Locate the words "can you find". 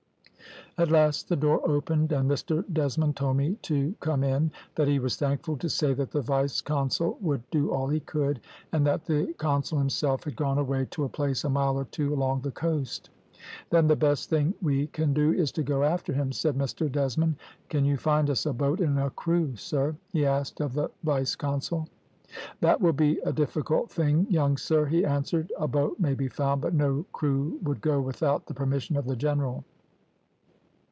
17.69-18.29